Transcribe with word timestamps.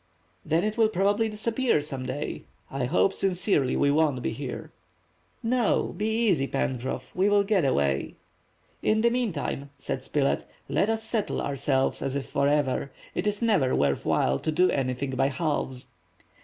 "Then 0.43 0.63
it 0.63 0.77
will 0.79 0.89
probably 0.89 1.29
disappear 1.29 1.79
some 1.79 2.07
day. 2.07 2.45
I 2.71 2.85
hope 2.85 3.13
sincerely 3.13 3.75
we 3.77 3.91
won't 3.91 4.23
be 4.23 4.31
here." 4.31 4.71
"No, 5.43 5.93
be 5.95 6.07
easy, 6.27 6.47
Pencroff, 6.47 7.13
we 7.13 7.29
will 7.29 7.43
get 7.43 7.65
away." 7.65 8.15
"In 8.81 9.01
the 9.01 9.11
meantime," 9.11 9.69
said 9.77 10.03
Spilett, 10.03 10.43
"let 10.67 10.89
us 10.89 11.03
settle 11.03 11.39
ourselves 11.39 12.01
as 12.01 12.15
if 12.15 12.27
forever. 12.27 12.91
It 13.13 13.27
is 13.27 13.43
never 13.43 13.75
worth 13.75 14.03
while 14.03 14.39
to 14.39 14.51
do 14.51 14.71
anything 14.71 15.11
by 15.11 15.27
halves." 15.27 15.85